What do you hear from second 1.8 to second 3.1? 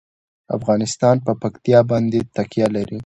باندې تکیه لري.